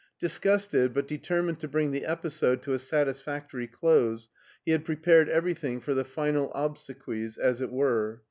[0.19, 4.29] Disgusted, but de termined to bring the episode to a satisfactory close,
[4.65, 8.19] he had prepared everything for the final obsequies, as it were.